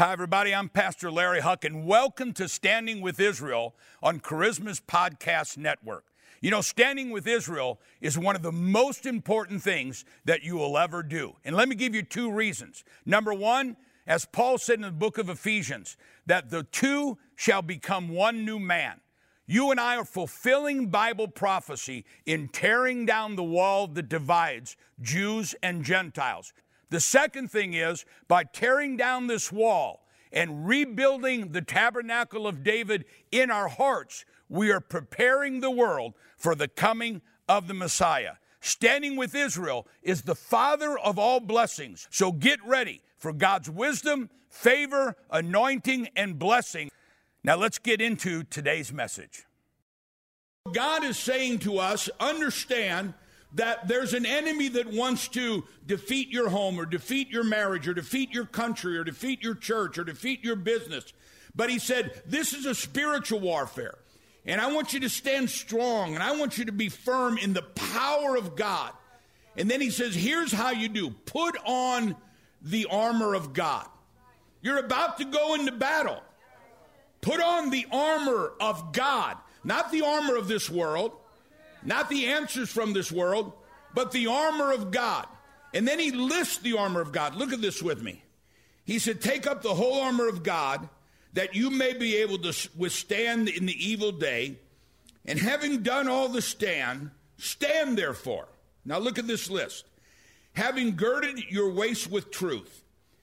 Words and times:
Hi, 0.00 0.12
everybody. 0.12 0.54
I'm 0.54 0.70
Pastor 0.70 1.10
Larry 1.10 1.40
Huch, 1.40 1.62
and 1.62 1.84
welcome 1.84 2.32
to 2.32 2.48
Standing 2.48 3.02
with 3.02 3.20
Israel 3.20 3.74
on 4.02 4.18
Charisma's 4.18 4.80
Podcast 4.80 5.58
Network. 5.58 6.06
You 6.40 6.50
know, 6.50 6.62
standing 6.62 7.10
with 7.10 7.26
Israel 7.26 7.78
is 8.00 8.16
one 8.16 8.34
of 8.34 8.40
the 8.40 8.50
most 8.50 9.04
important 9.04 9.62
things 9.62 10.06
that 10.24 10.42
you 10.42 10.56
will 10.56 10.78
ever 10.78 11.02
do. 11.02 11.36
And 11.44 11.54
let 11.54 11.68
me 11.68 11.74
give 11.74 11.94
you 11.94 12.00
two 12.02 12.32
reasons. 12.32 12.82
Number 13.04 13.34
one, 13.34 13.76
as 14.06 14.24
Paul 14.24 14.56
said 14.56 14.76
in 14.76 14.80
the 14.80 14.90
book 14.90 15.18
of 15.18 15.28
Ephesians, 15.28 15.98
that 16.24 16.48
the 16.48 16.62
two 16.62 17.18
shall 17.36 17.60
become 17.60 18.08
one 18.08 18.46
new 18.46 18.58
man. 18.58 19.02
You 19.46 19.70
and 19.70 19.78
I 19.78 19.98
are 19.98 20.06
fulfilling 20.06 20.86
Bible 20.86 21.28
prophecy 21.28 22.06
in 22.24 22.48
tearing 22.48 23.04
down 23.04 23.36
the 23.36 23.44
wall 23.44 23.86
that 23.88 24.08
divides 24.08 24.78
Jews 25.02 25.54
and 25.62 25.84
Gentiles. 25.84 26.54
The 26.90 27.00
second 27.00 27.50
thing 27.50 27.74
is 27.74 28.04
by 28.28 28.44
tearing 28.44 28.96
down 28.96 29.26
this 29.26 29.50
wall 29.50 30.06
and 30.32 30.66
rebuilding 30.66 31.52
the 31.52 31.62
tabernacle 31.62 32.46
of 32.46 32.62
David 32.62 33.04
in 33.32 33.50
our 33.50 33.68
hearts, 33.68 34.24
we 34.48 34.70
are 34.70 34.80
preparing 34.80 35.60
the 35.60 35.70
world 35.70 36.14
for 36.36 36.54
the 36.54 36.68
coming 36.68 37.22
of 37.48 37.68
the 37.68 37.74
Messiah. 37.74 38.34
Standing 38.60 39.16
with 39.16 39.34
Israel 39.34 39.86
is 40.02 40.22
the 40.22 40.34
father 40.34 40.98
of 40.98 41.18
all 41.18 41.40
blessings. 41.40 42.06
So 42.10 42.32
get 42.32 42.64
ready 42.64 43.00
for 43.16 43.32
God's 43.32 43.70
wisdom, 43.70 44.28
favor, 44.48 45.16
anointing, 45.30 46.08
and 46.16 46.38
blessing. 46.38 46.90
Now 47.42 47.56
let's 47.56 47.78
get 47.78 48.00
into 48.00 48.42
today's 48.44 48.92
message. 48.92 49.46
God 50.72 51.04
is 51.04 51.18
saying 51.18 51.60
to 51.60 51.78
us, 51.78 52.10
understand 52.20 53.14
that 53.54 53.88
there's 53.88 54.14
an 54.14 54.26
enemy 54.26 54.68
that 54.68 54.86
wants 54.92 55.28
to 55.28 55.64
defeat 55.86 56.30
your 56.30 56.48
home 56.48 56.78
or 56.78 56.86
defeat 56.86 57.30
your 57.30 57.44
marriage 57.44 57.88
or 57.88 57.94
defeat 57.94 58.32
your 58.32 58.46
country 58.46 58.96
or 58.96 59.04
defeat 59.04 59.42
your 59.42 59.54
church 59.54 59.98
or 59.98 60.04
defeat 60.04 60.44
your 60.44 60.56
business. 60.56 61.12
But 61.54 61.70
he 61.70 61.78
said, 61.78 62.22
This 62.26 62.52
is 62.52 62.66
a 62.66 62.74
spiritual 62.74 63.40
warfare. 63.40 63.98
And 64.46 64.60
I 64.60 64.72
want 64.72 64.92
you 64.92 65.00
to 65.00 65.08
stand 65.08 65.50
strong 65.50 66.14
and 66.14 66.22
I 66.22 66.36
want 66.36 66.58
you 66.58 66.66
to 66.66 66.72
be 66.72 66.88
firm 66.88 67.38
in 67.38 67.52
the 67.52 67.62
power 67.62 68.36
of 68.36 68.56
God. 68.56 68.92
And 69.56 69.70
then 69.70 69.80
he 69.80 69.90
says, 69.90 70.14
Here's 70.14 70.52
how 70.52 70.70
you 70.70 70.88
do 70.88 71.10
put 71.10 71.56
on 71.64 72.16
the 72.62 72.86
armor 72.90 73.34
of 73.34 73.52
God. 73.52 73.86
You're 74.62 74.78
about 74.78 75.18
to 75.18 75.24
go 75.24 75.54
into 75.54 75.72
battle. 75.72 76.22
Put 77.20 77.40
on 77.40 77.70
the 77.70 77.86
armor 77.92 78.52
of 78.60 78.92
God, 78.92 79.36
not 79.62 79.92
the 79.92 80.02
armor 80.02 80.36
of 80.36 80.48
this 80.48 80.70
world, 80.70 81.12
not 81.84 82.08
the 82.08 82.26
answers 82.26 82.70
from 82.70 82.92
this 82.92 83.10
world, 83.10 83.52
but 83.94 84.12
the 84.12 84.26
armor 84.26 84.72
of 84.72 84.90
God. 84.90 85.26
And 85.72 85.86
then 85.86 85.98
he 85.98 86.10
lists 86.10 86.58
the 86.58 86.76
armor 86.76 87.00
of 87.00 87.12
God. 87.12 87.34
Look 87.34 87.52
at 87.52 87.60
this 87.60 87.82
with 87.82 88.02
me. 88.02 88.22
He 88.84 88.98
said, 88.98 89.20
Take 89.20 89.46
up 89.46 89.62
the 89.62 89.74
whole 89.74 90.00
armor 90.00 90.28
of 90.28 90.42
God 90.42 90.88
that 91.32 91.54
you 91.54 91.70
may 91.70 91.92
be 91.92 92.16
able 92.16 92.38
to 92.38 92.68
withstand 92.76 93.48
in 93.48 93.66
the 93.66 93.88
evil 93.88 94.10
day. 94.12 94.58
And 95.24 95.38
having 95.38 95.82
done 95.82 96.08
all 96.08 96.28
the 96.28 96.42
stand, 96.42 97.10
stand 97.36 97.96
therefore. 97.96 98.48
Now 98.84 98.98
look 98.98 99.18
at 99.18 99.26
this 99.26 99.48
list. 99.48 99.84
Having 100.54 100.96
girded 100.96 101.38
your 101.50 101.70
waist 101.70 102.10
with 102.10 102.32
truth, 102.32 102.82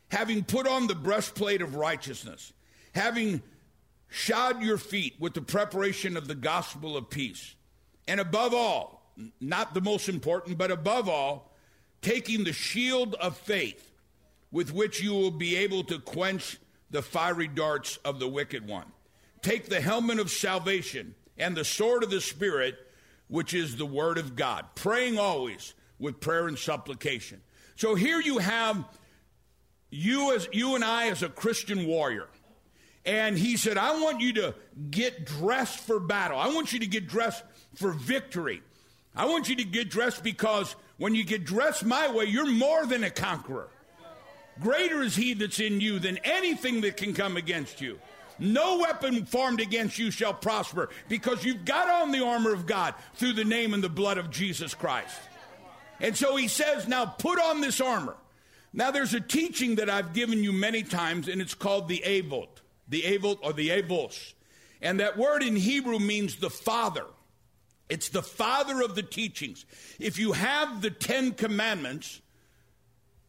having 0.10 0.44
put 0.44 0.68
on 0.68 0.88
the 0.88 0.96
breastplate 0.96 1.62
of 1.62 1.76
righteousness, 1.76 2.54
having 2.94 3.42
shod 4.08 4.62
your 4.62 4.78
feet 4.78 5.16
with 5.20 5.34
the 5.34 5.42
preparation 5.42 6.16
of 6.16 6.30
the 6.30 6.36
gospel 6.36 6.96
of 6.96 7.10
peace 7.10 7.56
and 8.08 8.20
above 8.20 8.54
all, 8.54 9.14
not 9.40 9.74
the 9.74 9.82
most 9.82 10.10
important, 10.10 10.58
but 10.58 10.72
above 10.72 11.10
all, 11.10 11.54
taking 12.02 12.44
the 12.44 12.54
shield 12.54 13.16
of 13.16 13.38
faith 13.38 13.92
with 14.52 14.74
which 14.74 15.02
you 15.02 15.14
will 15.14 15.32
be 15.32 15.56
able 15.58 15.84
to 15.84 16.00
quench 16.00 16.58
the 16.90 17.02
fiery 17.02 17.48
darts 17.48 17.98
of 17.98 18.20
the 18.20 18.28
wicked 18.28 18.68
one. 18.68 18.86
Take 19.42 19.70
the 19.70 19.82
helmet 19.82 20.20
of 20.20 20.32
salvation 20.32 21.16
and 21.38 21.56
the 21.56 21.66
sword 21.66 22.04
of 22.04 22.10
the 22.10 22.22
Spirit, 22.22 22.76
which 23.28 23.54
is 23.54 23.76
the 23.76 23.86
word 23.86 24.18
of 24.18 24.36
God, 24.36 24.66
praying 24.76 25.20
always 25.20 25.74
with 26.00 26.20
prayer 26.20 26.48
and 26.48 26.58
supplication. 26.58 27.42
So 27.76 27.96
here 27.96 28.20
you 28.20 28.38
have 28.40 28.86
you 29.90 30.36
as 30.36 30.48
you 30.52 30.76
and 30.76 30.84
I 30.84 31.10
as 31.10 31.24
a 31.24 31.30
Christian 31.30 31.88
warrior. 31.88 32.28
And 33.06 33.38
he 33.38 33.56
said, 33.56 33.78
I 33.78 34.02
want 34.02 34.20
you 34.20 34.34
to 34.34 34.56
get 34.92 35.26
dressed 35.26 35.80
for 35.80 36.00
battle. 36.00 36.38
I 36.38 36.48
want 36.50 36.74
you 36.74 36.80
to 36.80 36.88
get 36.88 37.08
dressed 37.08 37.44
for 37.78 37.92
victory. 37.92 38.62
I 39.16 39.26
want 39.26 39.50
you 39.50 39.56
to 39.56 39.64
get 39.64 39.90
dressed 39.90 40.24
because 40.24 40.76
when 40.98 41.16
you 41.16 41.24
get 41.24 41.46
dressed 41.46 41.86
my 41.86 42.12
way, 42.12 42.26
you're 42.26 42.52
more 42.52 42.86
than 42.86 43.04
a 43.04 43.10
conqueror. 43.10 43.70
Greater 44.60 45.02
is 45.02 45.16
he 45.16 45.34
that's 45.34 45.60
in 45.60 45.80
you 45.80 46.00
than 46.00 46.18
anything 46.24 46.82
that 46.82 46.98
can 46.98 47.14
come 47.14 47.38
against 47.38 47.80
you. 47.80 48.00
No 48.40 48.80
weapon 48.80 49.26
formed 49.26 49.62
against 49.62 49.98
you 49.98 50.12
shall 50.12 50.34
prosper 50.34 50.90
because 51.10 51.44
you've 51.44 51.66
got 51.66 51.90
on 51.90 52.12
the 52.12 52.24
armor 52.24 52.54
of 52.54 52.66
God 52.66 52.94
through 53.16 53.34
the 53.34 53.44
name 53.44 53.74
and 53.74 53.84
the 53.84 53.90
blood 53.90 54.18
of 54.18 54.30
Jesus 54.30 54.74
Christ. 54.74 55.20
And 56.00 56.16
so 56.16 56.36
he 56.36 56.48
says, 56.48 56.88
now 56.88 57.06
put 57.06 57.40
on 57.40 57.62
this 57.62 57.82
armor. 57.82 58.16
Now 58.74 58.92
there's 58.92 59.16
a 59.16 59.22
teaching 59.22 59.76
that 59.76 59.90
I've 59.90 60.14
given 60.14 60.44
you 60.44 60.52
many 60.52 60.84
times, 60.84 61.28
and 61.28 61.42
it's 61.42 61.56
called 61.56 61.88
the 61.88 62.04
Avot, 62.06 62.50
the 62.88 63.02
Avot 63.02 63.40
or 63.42 63.54
the 63.54 63.70
Avos. 63.70 64.34
And 64.82 65.00
that 65.00 65.18
word 65.18 65.42
in 65.42 65.56
Hebrew 65.56 65.98
means 65.98 66.36
the 66.36 66.52
father. 66.52 67.06
It's 67.90 68.10
the 68.10 68.24
father 68.24 68.82
of 68.82 68.96
the 68.96 69.04
teachings. 69.04 69.66
If 70.00 70.20
you 70.20 70.34
have 70.34 70.82
the 70.82 70.92
Ten 70.92 71.34
Commandments, 71.34 72.22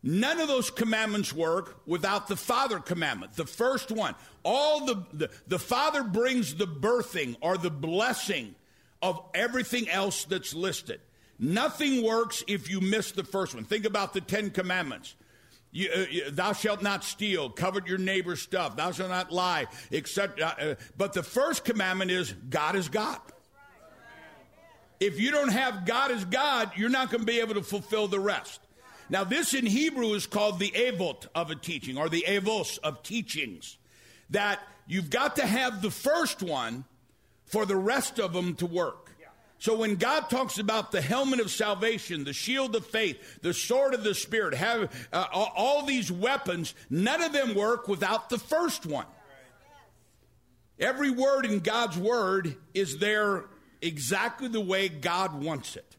none 0.03 0.41
of 0.41 0.49
those 0.49 0.71
commandments 0.71 1.33
work 1.33 1.81
without 1.87 2.29
the 2.29 2.37
Father 2.37 2.81
commandment, 2.81 3.35
the 3.35 3.47
first 3.47 3.91
one. 3.91 4.15
All 4.45 4.85
the, 4.85 5.05
the, 5.13 5.31
the 5.47 5.59
Father 5.59 6.03
brings 6.03 6.57
the 6.57 6.67
birthing 6.67 7.37
or 7.41 7.57
the 7.57 7.71
blessing 7.71 8.55
of 9.01 9.21
everything 9.35 9.89
else 9.89 10.25
that's 10.25 10.55
listed. 10.55 11.01
Nothing 11.39 12.03
works 12.03 12.43
if 12.49 12.69
you 12.69 12.81
miss 12.81 13.13
the 13.13 13.23
first 13.23 13.55
one. 13.55 13.65
Think 13.65 13.85
about 13.85 14.13
the 14.13 14.21
Ten 14.21 14.51
Commandments. 14.51 15.15
You, 15.71 15.91
uh, 15.95 16.07
you, 16.11 16.31
thou 16.31 16.53
shalt 16.53 16.83
not 16.83 17.05
steal, 17.05 17.51
covet 17.51 17.87
your 17.87 17.99
neighbor's 17.99 18.41
stuff, 18.41 18.77
thou 18.77 18.91
shalt 18.91 19.11
not 19.11 19.31
lie, 19.31 19.67
except. 19.91 20.41
Uh, 20.41 20.55
uh, 20.59 20.75
but 20.97 21.13
the 21.13 21.23
first 21.23 21.65
commandment 21.65 22.11
is 22.11 22.33
God 22.33 22.75
is 22.75 22.89
God. 22.89 23.21
If 25.01 25.21
you 25.21 25.31
don't 25.31 25.53
have 25.53 25.87
God 25.87 26.11
as 26.11 26.25
God, 26.25 26.73
you're 26.77 26.89
not 26.89 27.11
going 27.11 27.21
to 27.21 27.27
be 27.27 27.41
able 27.41 27.55
to 27.55 27.63
fulfill 27.63 28.09
the 28.09 28.21
rest. 28.21 28.61
Now, 29.11 29.25
this 29.25 29.55
in 29.55 29.65
Hebrew 29.65 30.13
is 30.15 30.27
called 30.27 30.59
the 30.59 30.71
avot 30.71 31.27
of 31.35 31.51
a 31.51 31.55
teaching, 31.55 31.97
or 31.97 32.09
the 32.09 32.25
avos 32.27 32.79
of 32.81 33.03
teachings. 33.03 33.79
That 34.31 34.61
you've 34.87 35.09
got 35.09 35.37
to 35.37 35.47
have 35.47 35.81
the 35.81 35.91
first 35.91 36.43
one 36.43 36.85
for 37.47 37.65
the 37.65 37.77
rest 37.77 38.19
of 38.19 38.33
them 38.33 38.55
to 38.57 38.67
work. 38.67 39.09
So 39.61 39.77
when 39.77 39.97
God 39.97 40.31
talks 40.31 40.59
about 40.59 40.93
the 40.93 41.01
helmet 41.01 41.41
of 41.41 41.51
salvation, 41.51 42.23
the 42.23 42.33
shield 42.33 42.77
of 42.77 42.87
faith, 42.87 43.41
the 43.43 43.53
sword 43.53 43.93
of 43.93 44.05
the 44.05 44.15
spirit, 44.15 44.55
have 44.55 45.09
uh, 45.13 45.27
all 45.33 45.85
these 45.85 46.13
weapons, 46.13 46.75
none 46.91 47.23
of 47.23 47.33
them 47.33 47.57
work 47.57 47.89
without 47.89 48.31
the 48.31 48.39
first 48.39 48.87
one. 48.87 49.07
Every 50.79 51.11
word 51.11 51.45
in 51.45 51.59
God's 51.59 51.99
word 51.99 52.57
is 52.73 52.99
there 52.99 53.47
exactly 53.81 54.49
the 54.49 54.61
way 54.61 54.89
God 54.89 55.43
wants 55.43 55.77
it. 55.77 55.97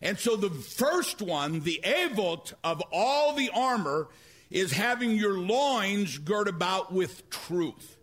And 0.00 0.18
so 0.18 0.36
the 0.36 0.50
first 0.50 1.20
one, 1.20 1.60
the 1.60 1.80
avot 1.84 2.52
of 2.62 2.82
all 2.92 3.34
the 3.34 3.50
armor, 3.54 4.08
is 4.50 4.72
having 4.72 5.12
your 5.12 5.38
loins 5.38 6.18
girt 6.18 6.48
about 6.48 6.92
with 6.92 7.28
truth. 7.30 7.96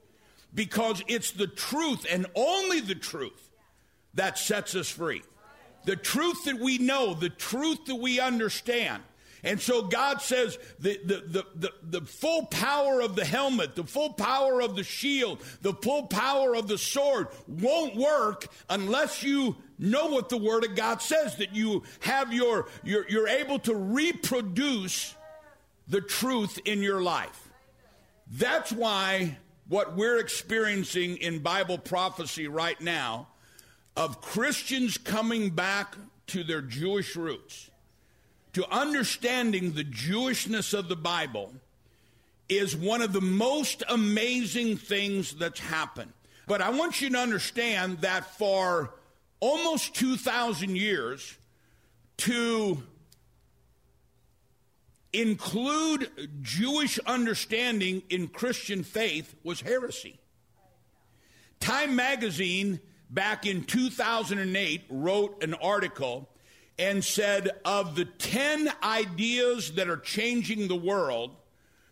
Because 0.54 1.04
it's 1.08 1.32
the 1.32 1.48
truth 1.48 2.06
and 2.10 2.28
only 2.36 2.80
the 2.80 2.96
truth 2.96 3.50
that 4.14 4.38
sets 4.38 4.76
us 4.76 4.90
free. 4.90 5.22
The 5.86 5.96
truth 5.96 6.46
that 6.46 6.60
we 6.60 6.78
know, 6.78 7.14
the 7.14 7.30
truth 7.30 7.86
that 7.86 7.96
we 7.96 8.20
understand. 8.20 9.04
And 9.46 9.62
so 9.62 9.84
God 9.84 10.22
says 10.22 10.58
the, 10.80 11.00
the, 11.06 11.24
the, 11.28 11.46
the, 11.56 11.74
the 12.00 12.02
full 12.02 12.48
power 12.48 13.00
of 13.00 13.16
the 13.16 13.24
helmet, 13.24 13.76
the 13.76 13.84
full 13.84 14.12
power 14.14 14.60
of 14.60 14.76
the 14.76 14.84
shield, 14.84 15.40
the 15.62 15.74
full 15.74 16.08
power 16.08 16.56
of 16.56 16.68
the 16.68 16.80
sword 16.80 17.28
won't 17.48 17.96
work 17.96 18.48
unless 18.72 19.22
you 19.22 19.56
know 19.78 20.08
what 20.08 20.30
the 20.30 20.38
Word 20.38 20.64
of 20.64 20.76
God 20.76 21.00
says, 21.00 21.36
that 21.36 21.54
you 21.54 21.84
have 22.00 22.34
your, 22.34 22.68
you're, 22.84 23.08
you're 23.08 23.28
able 23.28 23.60
to 23.60 23.76
reproduce 23.76 25.14
the 25.88 26.02
truth 26.02 26.60
in 26.66 26.82
your 26.82 27.04
life. 27.04 27.50
That's 28.32 28.72
why 28.72 29.38
what 29.68 29.96
we're 29.96 30.18
experiencing 30.18 31.18
in 31.18 31.40
Bible 31.40 31.78
prophecy 31.78 32.48
right 32.48 32.82
now 32.82 33.28
of 33.96 34.22
Christians 34.22 34.98
coming 34.98 35.52
back 35.52 35.96
to 36.28 36.44
their 36.44 36.62
Jewish 36.62 37.16
roots 37.16 37.70
to 38.56 38.66
understanding 38.74 39.74
the 39.74 39.84
Jewishness 39.84 40.74
of 40.74 40.88
the 40.88 40.96
Bible 40.96 41.52
is 42.48 42.74
one 42.74 43.02
of 43.02 43.12
the 43.12 43.20
most 43.20 43.84
amazing 43.90 44.78
things 44.78 45.34
that's 45.34 45.60
happened. 45.60 46.14
But 46.48 46.62
I 46.62 46.70
want 46.70 47.02
you 47.02 47.10
to 47.10 47.18
understand 47.18 48.00
that 48.00 48.38
for 48.38 48.94
almost 49.42 49.94
2,000 49.96 50.78
years, 50.78 51.38
to 52.20 52.82
include 55.12 56.10
Jewish 56.42 56.98
understanding 57.00 58.04
in 58.10 58.30
Christian 58.30 58.84
faith 58.84 59.36
was 59.44 59.60
heresy. 59.60 60.18
Time 61.60 61.98
magazine 61.98 62.80
back 63.10 63.46
in 63.46 63.66
2008 63.66 64.86
wrote 64.90 65.44
an 65.44 65.56
article 65.56 66.30
and 66.78 67.04
said 67.04 67.50
of 67.64 67.96
the 67.96 68.06
10 68.06 68.72
ideas 68.84 69.74
that 69.74 69.90
are 69.90 69.98
changing 69.98 70.68
the 70.68 70.76
world, 70.76 71.32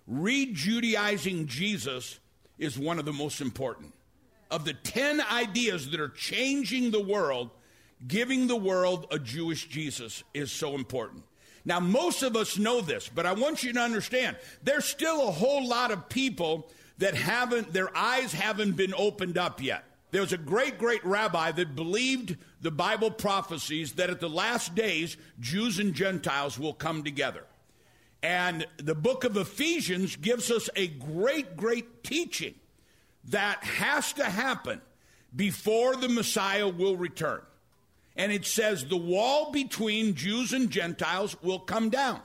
re-Judaizing 0.08 1.48
Jesus 1.48 2.20
is 2.58 2.78
one 2.78 3.00
of 3.00 3.06
the 3.06 3.14
most 3.14 3.42
important. 3.42 3.94
Of 4.52 4.66
the 4.66 4.74
10 4.74 5.22
ideas 5.22 5.90
that 5.92 6.00
are 6.00 6.10
changing 6.10 6.92
the 6.92 7.02
world, 7.02 7.50
giving 8.08 8.48
the 8.48 8.56
world 8.56 9.08
a 9.10 9.18
Jewish 9.18 9.68
Jesus 9.68 10.24
is 10.34 10.52
so 10.52 10.76
important. 10.76 11.24
Now, 11.66 11.80
most 11.80 12.24
of 12.24 12.36
us 12.36 12.58
know 12.58 12.82
this, 12.82 13.10
but 13.14 13.26
I 13.26 13.32
want 13.34 13.64
you 13.64 13.72
to 13.74 13.80
understand 13.80 14.38
there's 14.64 14.86
still 14.86 15.28
a 15.28 15.32
whole 15.32 15.66
lot 15.66 15.92
of 15.92 16.10
people 16.10 16.70
that 16.98 17.16
haven't, 17.16 17.72
their 17.74 17.96
eyes 17.96 18.34
haven't 18.34 18.74
been 18.74 18.94
opened 18.96 19.38
up 19.38 19.62
yet. 19.62 19.86
There 20.12 20.22
was 20.22 20.34
a 20.34 20.38
great, 20.38 20.78
great 20.78 21.04
rabbi 21.04 21.52
that 21.54 21.76
believed 21.76 22.38
the 22.63 22.71
Bible 22.71 23.12
prophecies 23.12 23.94
that 23.94 24.10
at 24.10 24.21
the 24.21 24.30
last 24.30 24.74
days, 24.74 25.18
Jews 25.39 25.80
and 25.80 25.94
Gentiles 25.94 26.57
will 26.57 26.74
come 26.74 27.04
together. 27.04 27.44
And 28.24 28.65
the 28.77 28.95
book 28.95 29.25
of 29.25 29.36
Ephesians 29.36 30.15
gives 30.15 30.50
us 30.50 30.69
a 30.77 30.88
great, 30.88 31.57
great 31.57 32.06
teaching 32.06 32.56
that 33.25 33.62
has 33.65 34.13
to 34.13 34.24
happen 34.24 34.81
before 35.36 35.98
the 35.98 36.07
Messiah 36.07 36.69
will 36.69 36.95
return. 36.95 37.42
And 38.15 38.31
it 38.31 38.45
says 38.45 38.86
the 38.86 38.95
wall 38.95 39.51
between 39.51 40.15
Jews 40.15 40.54
and 40.54 40.69
Gentiles 40.69 41.36
will 41.42 41.60
come 41.60 41.89
down. 41.89 42.21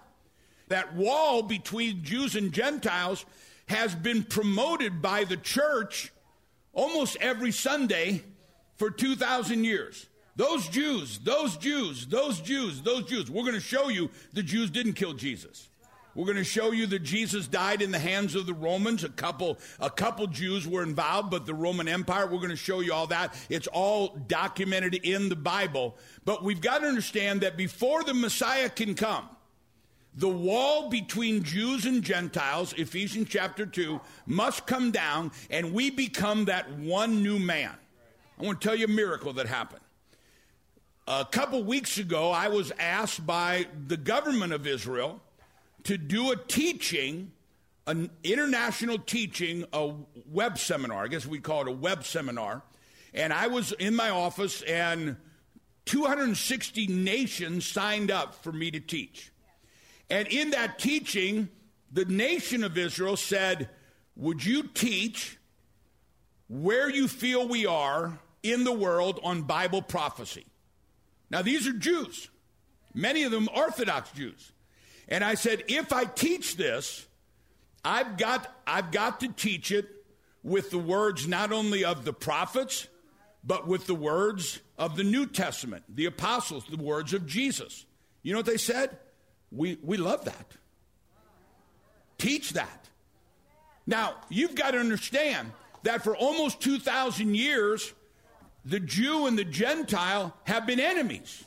That 0.69 0.95
wall 0.95 1.43
between 1.43 2.05
Jews 2.05 2.37
and 2.37 2.53
Gentiles 2.53 3.25
has 3.67 3.93
been 3.93 4.23
promoted 4.23 5.03
by 5.03 5.25
the 5.25 5.37
church 5.37 6.13
almost 6.73 7.17
every 7.21 7.51
Sunday 7.51 8.23
for 8.77 8.91
2,000 8.91 9.65
years. 9.65 10.08
Those 10.39 10.69
Jews, 10.69 11.19
those 11.19 11.57
Jews, 11.57 12.07
those 12.07 12.41
Jews, 12.41 12.81
those 12.83 13.07
Jews. 13.07 13.29
We're 13.29 13.43
going 13.43 13.55
to 13.55 13.61
show 13.61 13.89
you 13.89 14.09
the 14.33 14.43
Jews 14.45 14.71
didn't 14.71 14.93
kill 14.93 15.13
Jesus. 15.13 15.69
We're 16.15 16.27
going 16.27 16.37
to 16.37 16.45
show 16.45 16.71
you 16.71 16.87
that 16.87 17.01
Jesus 17.01 17.49
died 17.49 17.83
in 17.83 17.91
the 17.91 17.99
hands 17.99 18.37
of 18.37 18.47
the 18.47 18.55
Romans. 18.55 19.03
A 19.03 19.09
couple, 19.09 19.59
a 19.81 19.91
couple 19.91 20.29
Jews 20.29 20.65
were 20.65 20.85
involved, 20.85 21.33
but 21.33 21.45
the 21.45 21.55
Roman 21.55 21.89
Empire, 21.89 22.29
we're 22.29 22.39
going 22.39 22.51
to 22.51 22.57
show 22.57 22.79
you 22.79 22.93
all 22.93 23.09
that. 23.09 23.35
It's 23.49 23.67
all 23.67 24.17
documented 24.29 24.95
in 24.95 25.29
the 25.29 25.35
Bible. 25.35 25.97
But 26.25 26.45
we've 26.45 26.61
got 26.61 26.83
to 26.83 26.87
understand 26.87 27.41
that 27.41 27.57
before 27.57 28.05
the 28.05 28.15
Messiah 28.15 28.69
can 28.69 28.95
come, 28.95 29.29
the 30.15 30.29
wall 30.29 30.89
between 30.89 31.43
Jews 31.43 31.85
and 31.85 32.01
Gentiles, 32.05 32.75
Ephesians 32.75 33.27
chapter 33.29 33.67
2, 33.67 34.01
must 34.25 34.69
come 34.69 34.93
down, 34.93 35.33
and 35.51 35.73
we 35.73 35.91
become 35.91 36.45
that 36.45 36.71
one 36.79 37.25
new 37.25 37.41
man. 37.41 37.75
I 38.39 38.45
want 38.45 38.61
to 38.61 38.69
tell 38.69 38.77
you 38.77 38.85
a 38.85 38.89
miracle 38.89 39.33
that 39.33 39.49
happened. 39.49 39.83
A 41.11 41.25
couple 41.25 41.65
weeks 41.65 41.97
ago, 41.97 42.31
I 42.31 42.49
was 42.49 42.71
asked 42.79 43.25
by 43.25 43.67
the 43.87 43.97
government 43.97 44.53
of 44.53 44.67
Israel 44.67 45.23
to 45.85 45.97
do 45.97 46.33
a 46.33 46.37
teaching, 46.37 47.33
an 47.87 48.11
international 48.23 48.99
teaching, 48.99 49.65
a 49.73 49.95
web 50.31 50.59
seminar. 50.59 51.03
I 51.05 51.09
guess 51.09 51.25
we 51.25 51.39
call 51.39 51.63
it 51.63 51.69
a 51.69 51.73
web 51.73 52.05
seminar. 52.05 52.63
And 53.15 53.33
I 53.33 53.47
was 53.47 53.73
in 53.73 53.97
my 53.97 54.11
office, 54.11 54.61
and 54.61 55.17
260 55.87 56.89
nations 56.89 57.67
signed 57.67 58.11
up 58.11 58.35
for 58.45 58.53
me 58.53 58.71
to 58.71 58.79
teach. 58.79 59.33
And 60.11 60.29
in 60.29 60.51
that 60.51 60.79
teaching, 60.79 61.49
the 61.91 62.05
nation 62.05 62.63
of 62.63 62.77
Israel 62.77 63.17
said, 63.17 63.71
Would 64.17 64.45
you 64.45 64.65
teach 64.65 65.39
where 66.49 66.91
you 66.91 67.09
feel 67.09 67.49
we 67.49 67.65
are 67.65 68.19
in 68.43 68.65
the 68.65 68.73
world 68.73 69.21
on 69.23 69.45
Bible 69.45 69.81
prophecy? 69.81 70.45
Now, 71.31 71.43
these 71.43 71.67
are 71.67 71.73
Jews, 71.73 72.31
many 72.95 73.25
of 73.25 73.33
them 73.33 73.49
Orthodox 73.55 74.11
Jews. 74.13 74.53
And 75.09 75.25
I 75.25 75.35
said, 75.35 75.65
if 75.69 75.93
I 75.93 76.05
teach 76.05 76.57
this, 76.57 77.07
I've 77.85 78.17
got, 78.19 78.55
I've 78.67 78.91
got 78.91 79.21
to 79.21 79.29
teach 79.29 79.73
it 79.73 79.89
with 80.43 80.71
the 80.71 80.79
words 80.79 81.27
not 81.27 81.53
only 81.53 81.85
of 81.85 82.05
the 82.05 82.13
prophets, 82.13 82.89
but 83.45 83.67
with 83.67 83.87
the 83.87 83.95
words 83.95 84.61
of 84.77 84.97
the 84.97 85.05
New 85.05 85.27
Testament, 85.27 85.85
the 85.89 86.07
apostles, 86.07 86.65
the 86.67 86.77
words 86.77 87.15
of 87.15 87.27
Jesus. 87.27 87.87
You 88.23 88.33
know 88.33 88.41
what 88.41 88.47
they 88.47 88.57
said? 88.57 88.99
We, 89.51 89.79
we 89.83 89.97
love 89.97 90.25
that. 90.27 90.53
Teach 92.19 92.53
that. 92.53 92.89
Now, 93.87 94.17
you've 94.29 94.55
got 94.55 94.73
to 94.73 94.79
understand 94.79 95.53
that 95.85 96.05
for 96.05 96.15
almost 96.15 96.61
2,000 96.61 97.35
years, 97.35 97.95
the 98.69 98.81
Jew 98.81 99.27
and 99.27 99.39
the 99.39 99.45
Gentile 99.45 100.35
have 100.45 100.67
been 100.67 100.79
enemies. 100.79 101.45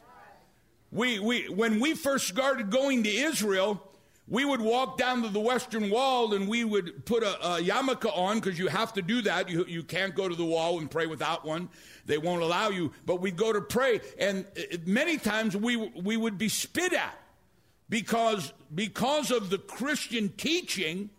We, 0.91 1.19
we, 1.19 1.47
when 1.49 1.79
we 1.79 1.93
first 1.93 2.27
started 2.27 2.71
going 2.71 3.03
to 3.03 3.09
Israel, 3.09 3.81
we 4.27 4.43
would 4.43 4.59
walk 4.59 4.97
down 4.97 5.21
to 5.21 5.29
the 5.29 5.39
western 5.39 5.91
wall 5.91 6.33
and 6.33 6.47
we 6.47 6.63
would 6.63 7.05
put 7.05 7.21
a, 7.21 7.57
a 7.57 7.61
yarmulke 7.61 8.11
on 8.17 8.39
because 8.39 8.57
you 8.57 8.67
have 8.67 8.93
to 8.93 9.03
do 9.03 9.21
that. 9.21 9.49
You, 9.49 9.65
you 9.67 9.83
can't 9.83 10.15
go 10.15 10.27
to 10.27 10.35
the 10.35 10.43
wall 10.43 10.79
and 10.79 10.89
pray 10.89 11.05
without 11.05 11.45
one. 11.45 11.69
They 12.07 12.17
won't 12.17 12.41
allow 12.41 12.69
you. 12.69 12.91
But 13.05 13.21
we'd 13.21 13.37
go 13.37 13.53
to 13.53 13.61
pray, 13.61 14.01
and 14.17 14.45
uh, 14.57 14.77
many 14.85 15.17
times 15.17 15.55
we, 15.55 15.77
we 15.77 16.17
would 16.17 16.39
be 16.39 16.49
spit 16.49 16.91
at 16.91 17.17
because, 17.87 18.51
because 18.73 19.29
of 19.29 19.51
the 19.51 19.59
Christian 19.59 20.29
teaching 20.29 21.11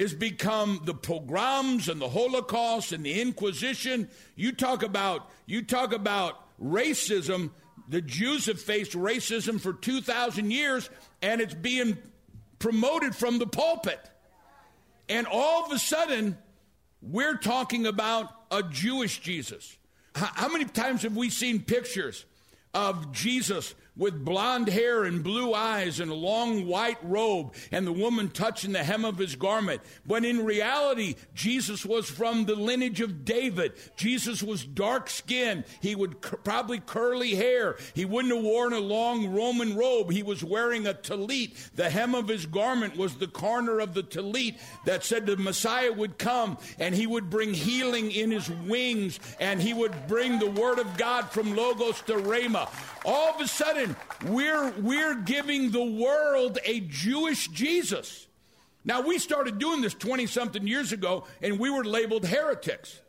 has 0.00 0.12
become 0.12 0.80
the 0.84 0.94
pogroms 0.94 1.88
and 1.88 2.00
the 2.00 2.08
Holocaust 2.08 2.90
and 2.90 3.04
the 3.04 3.20
Inquisition. 3.20 4.08
You 4.34 4.50
talk 4.50 4.82
about, 4.82 5.30
you 5.46 5.62
talk 5.62 5.92
about 5.92 6.44
racism 6.60 7.50
the 7.90 8.00
Jews 8.00 8.46
have 8.46 8.60
faced 8.60 8.92
racism 8.92 9.60
for 9.60 9.72
2,000 9.72 10.52
years, 10.52 10.88
and 11.22 11.40
it's 11.40 11.54
being 11.54 11.98
promoted 12.60 13.16
from 13.16 13.40
the 13.40 13.48
pulpit. 13.48 13.98
And 15.08 15.26
all 15.26 15.64
of 15.66 15.72
a 15.72 15.78
sudden, 15.78 16.38
we're 17.02 17.36
talking 17.36 17.86
about 17.86 18.32
a 18.52 18.62
Jewish 18.62 19.18
Jesus. 19.20 19.76
How 20.14 20.48
many 20.48 20.66
times 20.66 21.02
have 21.02 21.16
we 21.16 21.30
seen 21.30 21.62
pictures 21.62 22.24
of 22.72 23.10
Jesus 23.10 23.74
with 24.00 24.24
blonde 24.24 24.68
hair 24.68 25.04
and 25.04 25.22
blue 25.22 25.52
eyes 25.52 26.00
and 26.00 26.10
a 26.10 26.14
long 26.14 26.66
white 26.66 26.98
robe, 27.02 27.52
and 27.70 27.86
the 27.86 27.92
woman 27.92 28.30
touching 28.30 28.72
the 28.72 28.82
hem 28.82 29.04
of 29.04 29.18
his 29.18 29.36
garment. 29.36 29.82
But 30.06 30.24
in 30.24 30.44
reality, 30.44 31.16
Jesus 31.34 31.84
was 31.84 32.08
from 32.08 32.46
the 32.46 32.54
lineage 32.54 33.02
of 33.02 33.26
David. 33.26 33.74
Jesus 33.96 34.42
was 34.42 34.64
dark 34.64 35.10
skinned. 35.10 35.64
He 35.82 35.94
would 35.94 36.20
probably 36.22 36.80
curly 36.80 37.34
hair. 37.34 37.76
He 37.94 38.06
wouldn't 38.06 38.34
have 38.34 38.42
worn 38.42 38.72
a 38.72 38.80
long 38.80 39.34
Roman 39.34 39.76
robe. 39.76 40.10
He 40.10 40.22
was 40.22 40.42
wearing 40.42 40.86
a 40.86 40.94
talit. 40.94 41.54
The 41.74 41.90
hem 41.90 42.14
of 42.14 42.26
his 42.26 42.46
garment 42.46 42.96
was 42.96 43.16
the 43.16 43.28
corner 43.28 43.80
of 43.80 43.92
the 43.92 44.02
talit 44.02 44.58
that 44.86 45.04
said 45.04 45.26
the 45.26 45.36
Messiah 45.36 45.92
would 45.92 46.16
come 46.16 46.56
and 46.78 46.94
he 46.94 47.06
would 47.06 47.28
bring 47.28 47.52
healing 47.52 48.10
in 48.10 48.30
his 48.30 48.48
wings 48.48 49.20
and 49.38 49.60
he 49.60 49.74
would 49.74 50.06
bring 50.08 50.38
the 50.38 50.50
word 50.50 50.78
of 50.78 50.96
God 50.96 51.30
from 51.30 51.54
Logos 51.54 52.00
to 52.02 52.14
Rhema. 52.14 52.70
All 53.04 53.34
of 53.34 53.40
a 53.40 53.46
sudden, 53.46 53.89
we're, 54.26 54.70
we're 54.72 55.14
giving 55.14 55.70
the 55.70 55.84
world 55.84 56.58
a 56.64 56.80
Jewish 56.80 57.48
Jesus. 57.48 58.26
Now, 58.84 59.02
we 59.02 59.18
started 59.18 59.58
doing 59.58 59.82
this 59.82 59.94
20 59.94 60.26
something 60.26 60.66
years 60.66 60.92
ago, 60.92 61.24
and 61.42 61.58
we 61.58 61.70
were 61.70 61.84
labeled 61.84 62.24
heretics. 62.26 63.00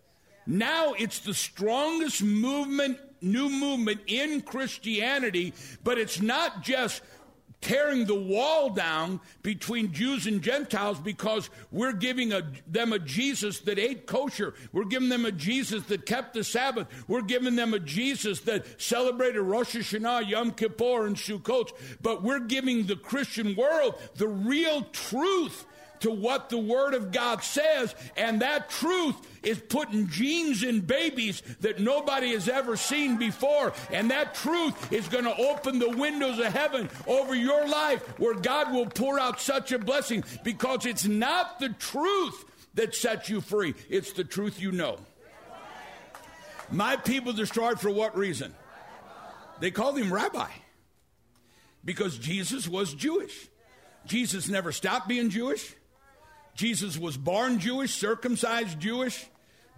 Now 0.45 0.93
it's 0.93 1.19
the 1.19 1.33
strongest 1.33 2.23
movement, 2.23 2.99
new 3.21 3.49
movement 3.49 4.01
in 4.07 4.41
Christianity, 4.41 5.53
but 5.83 5.97
it's 5.97 6.21
not 6.21 6.63
just 6.63 7.01
tearing 7.61 8.05
the 8.05 8.15
wall 8.15 8.71
down 8.71 9.19
between 9.43 9.93
Jews 9.93 10.25
and 10.25 10.41
Gentiles 10.41 10.99
because 10.99 11.49
we're 11.71 11.93
giving 11.93 12.33
a, 12.33 12.43
them 12.67 12.91
a 12.91 12.99
Jesus 12.99 13.59
that 13.61 13.79
ate 13.79 14.07
kosher. 14.07 14.55
We're 14.73 14.85
giving 14.85 15.09
them 15.09 15.25
a 15.25 15.31
Jesus 15.31 15.83
that 15.85 16.05
kept 16.05 16.33
the 16.33 16.43
Sabbath. 16.43 16.87
We're 17.07 17.21
giving 17.21 17.55
them 17.55 17.73
a 17.73 17.79
Jesus 17.79 18.41
that 18.41 18.81
celebrated 18.81 19.41
Rosh 19.41 19.75
Hashanah, 19.75 20.27
Yom 20.29 20.51
Kippur, 20.51 21.05
and 21.05 21.15
Sukkot. 21.15 21.69
But 22.01 22.23
we're 22.23 22.39
giving 22.39 22.87
the 22.87 22.95
Christian 22.95 23.55
world 23.55 23.95
the 24.15 24.27
real 24.27 24.83
truth 24.91 25.65
to 26.01 26.11
what 26.11 26.49
the 26.49 26.57
Word 26.57 26.93
of 26.93 27.11
God 27.11 27.43
says, 27.43 27.95
and 28.15 28.41
that 28.41 28.69
truth 28.69 29.15
is 29.43 29.59
putting 29.59 30.07
genes 30.07 30.63
in 30.63 30.81
babies 30.81 31.41
that 31.61 31.79
nobody 31.79 32.33
has 32.33 32.47
ever 32.47 32.77
seen 32.77 33.17
before. 33.17 33.73
And 33.91 34.11
that 34.11 34.35
truth 34.35 34.91
is 34.91 35.07
going 35.07 35.23
to 35.23 35.35
open 35.35 35.79
the 35.79 35.89
windows 35.89 36.39
of 36.39 36.45
heaven 36.45 36.89
over 37.07 37.33
your 37.33 37.67
life 37.67 38.01
where 38.19 38.35
God 38.35 38.71
will 38.71 38.85
pour 38.85 39.19
out 39.19 39.39
such 39.39 39.71
a 39.71 39.79
blessing 39.79 40.23
because 40.43 40.85
it's 40.85 41.05
not 41.05 41.59
the 41.59 41.69
truth 41.69 42.45
that 42.73 42.95
sets 42.95 43.29
you 43.29 43.41
free, 43.41 43.73
it's 43.89 44.13
the 44.13 44.23
truth 44.23 44.61
you 44.61 44.71
know. 44.71 44.97
My 46.71 46.95
people 46.95 47.33
destroyed 47.33 47.81
for 47.81 47.89
what 47.89 48.15
reason? 48.15 48.55
They 49.59 49.71
called 49.71 49.97
him 49.97 50.11
rabbi 50.11 50.47
because 51.83 52.17
Jesus 52.17 52.67
was 52.67 52.93
Jewish. 52.93 53.49
Jesus 54.05 54.49
never 54.49 54.71
stopped 54.71 55.07
being 55.07 55.29
Jewish. 55.29 55.75
Jesus 56.55 56.97
was 56.97 57.17
born 57.17 57.59
Jewish, 57.59 57.93
circumcised 57.93 58.79
Jewish. 58.79 59.25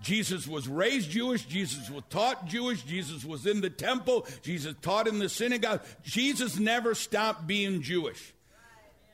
Jesus 0.01 0.47
was 0.47 0.67
raised 0.67 1.09
Jewish. 1.09 1.45
Jesus 1.45 1.89
was 1.89 2.03
taught 2.09 2.45
Jewish. 2.45 2.83
Jesus 2.83 3.23
was 3.23 3.45
in 3.45 3.61
the 3.61 3.69
temple. 3.69 4.27
Jesus 4.41 4.75
taught 4.81 5.07
in 5.07 5.17
the 5.17 5.29
synagogue. 5.29 5.81
Jesus 6.03 6.59
never 6.59 6.93
stopped 6.93 7.47
being 7.47 7.81
Jewish. 7.81 8.33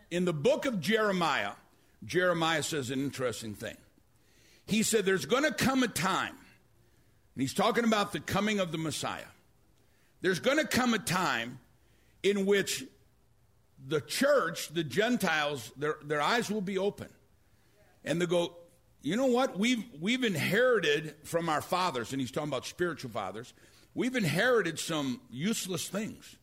In 0.09 0.25
the 0.25 0.33
book 0.33 0.65
of 0.65 0.79
Jeremiah, 0.79 1.51
Jeremiah 2.03 2.63
says 2.63 2.89
an 2.89 2.99
interesting 2.99 3.53
thing. 3.53 3.77
He 4.65 4.81
said, 4.81 5.05
There's 5.05 5.25
going 5.25 5.43
to 5.43 5.53
come 5.53 5.83
a 5.83 5.87
time, 5.87 6.35
and 7.35 7.41
he's 7.41 7.53
talking 7.53 7.83
about 7.83 8.11
the 8.11 8.19
coming 8.19 8.59
of 8.59 8.71
the 8.71 8.77
Messiah. 8.79 9.21
There's 10.21 10.39
going 10.39 10.57
to 10.57 10.67
come 10.67 10.93
a 10.95 10.99
time 10.99 11.59
in 12.23 12.47
which 12.47 12.83
the 13.87 14.01
church, 14.01 14.69
the 14.69 14.83
Gentiles, 14.83 15.71
their, 15.77 15.97
their 16.03 16.21
eyes 16.21 16.49
will 16.49 16.61
be 16.61 16.77
open. 16.77 17.07
And 18.03 18.21
they 18.21 18.25
go, 18.25 18.55
you 19.01 19.15
know 19.15 19.27
what? 19.27 19.57
We've, 19.57 19.83
we've 19.99 20.23
inherited 20.23 21.15
from 21.23 21.49
our 21.49 21.61
fathers, 21.61 22.11
and 22.11 22.19
he's 22.19 22.31
talking 22.31 22.49
about 22.49 22.65
spiritual 22.65 23.11
fathers, 23.11 23.53
we've 23.93 24.15
inherited 24.15 24.79
some 24.79 25.21
useless 25.29 25.87
things. 25.87 26.35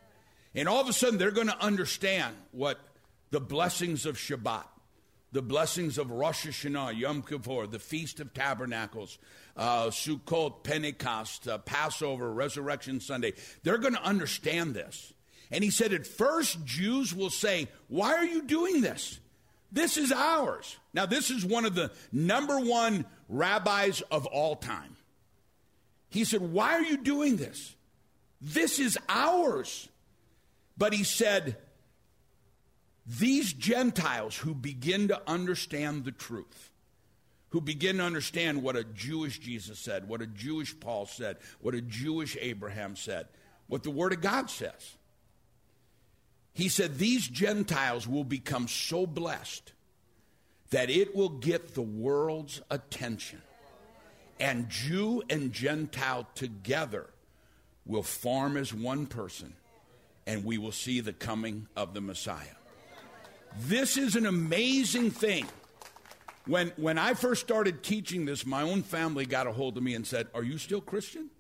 And 0.55 0.69
all 0.69 0.81
of 0.81 0.89
a 0.89 0.93
sudden, 0.93 1.19
they're 1.19 1.31
going 1.31 1.49
to 1.49 1.59
understand 1.63 2.37
what 2.53 2.79
the 3.31 3.41
blessings 3.41 4.05
of 4.05 4.17
Shabbat, 4.17 4.65
the 5.33 5.43
blessings 5.43 5.97
of 5.97 6.11
Rosh 6.11 6.47
Hashanah, 6.47 6.99
Yom 6.99 7.23
Kippur, 7.23 7.67
the 7.67 7.79
Feast 7.79 8.21
of 8.21 8.35
Tabernacles, 8.35 9.19
uh, 9.57 9.87
Sukkot, 9.87 10.63
Pentecost, 10.63 11.49
uh, 11.49 11.59
Passover, 11.59 12.33
Resurrection 12.33 13.01
Sunday, 13.01 13.33
they're 13.63 13.79
going 13.79 13.95
to 13.95 14.03
understand 14.03 14.75
this. 14.75 15.15
And 15.51 15.65
he 15.65 15.71
said, 15.71 15.93
at 15.93 16.07
first, 16.07 16.65
Jews 16.65 17.15
will 17.15 17.31
say, 17.31 17.69
Why 17.89 18.15
are 18.15 18.25
you 18.25 18.43
doing 18.43 18.81
this? 18.81 19.19
This 19.71 19.97
is 19.97 20.13
ours. 20.13 20.77
Now, 20.93 21.07
this 21.07 21.31
is 21.31 21.45
one 21.45 21.65
of 21.65 21.75
the 21.75 21.91
number 22.13 22.61
one 22.61 23.07
rabbis 23.29 24.03
of 24.11 24.27
all 24.27 24.57
time. 24.57 24.97
He 26.11 26.25
said, 26.25 26.43
Why 26.43 26.75
are 26.75 26.83
you 26.83 26.99
doing 26.99 27.37
this? 27.37 27.75
This 28.41 28.79
is 28.79 28.99
ours. 29.09 29.89
But 30.77 30.93
he 30.93 31.05
said, 31.05 31.57
these 33.07 33.53
Gentiles 33.53 34.37
who 34.37 34.55
begin 34.55 35.09
to 35.09 35.21
understand 35.27 36.05
the 36.05 36.13
truth, 36.13 36.71
who 37.51 37.61
begin 37.61 37.99
to 37.99 38.05
understand 38.05 38.63
what 38.63 38.77
a 38.77 38.85
Jewish 38.85 39.39
Jesus 39.39 39.79
said, 39.79 40.09
what 40.09 40.23
a 40.23 40.27
Jewish 40.27 40.79
Paul 40.79 41.07
said, 41.07 41.39
what 41.61 41.75
a 41.75 41.81
Jewish 41.81 42.37
Abraham 42.41 42.97
said, 42.97 43.27
what 43.67 43.83
the 43.83 43.91
Word 43.91 44.13
of 44.13 44.21
God 44.21 44.51
says. 44.51 44.97
He 46.55 46.69
said, 46.69 46.99
These 46.99 47.29
Gentiles 47.29 48.07
will 48.07 48.25
become 48.25 48.69
so 48.69 49.07
blessed 49.07 49.73
that 50.71 50.91
it 50.91 51.15
will 51.15 51.31
get 51.31 51.75
the 51.75 51.83
world's 51.83 52.61
attention. 52.71 53.41
And 54.39 54.69
Jew 54.69 55.23
and 55.31 55.53
Gentile 55.53 56.27
together 56.35 57.07
will 57.87 58.03
form 58.03 58.57
as 58.57 58.73
one 58.75 59.07
person 59.07 59.55
and 60.27 60.45
we 60.45 60.59
will 60.59 60.73
see 60.73 61.01
the 61.01 61.13
coming 61.13 61.67
of 61.77 61.95
the 61.95 62.01
Messiah. 62.01 62.57
This 63.59 63.97
is 63.97 64.17
an 64.17 64.27
amazing 64.27 65.11
thing. 65.11 65.47
When, 66.47 66.73
when 66.77 66.99
I 66.99 67.15
first 67.15 67.41
started 67.41 67.83
teaching 67.83 68.25
this, 68.25 68.45
my 68.45 68.63
own 68.63 68.83
family 68.83 69.27
got 69.27 69.47
a 69.47 69.53
hold 69.53 69.77
of 69.77 69.83
me 69.83 69.95
and 69.95 70.07
said, 70.07 70.29
Are 70.35 70.43
you 70.43 70.59
still 70.59 70.81
Christian? 70.81 71.31